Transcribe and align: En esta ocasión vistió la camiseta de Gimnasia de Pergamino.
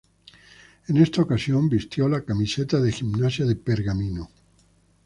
En 0.87 0.97
esta 0.97 1.21
ocasión 1.21 1.69
vistió 1.69 2.09
la 2.09 2.23
camiseta 2.23 2.79
de 2.79 2.91
Gimnasia 2.91 3.45
de 3.45 3.55
Pergamino. 3.55 4.31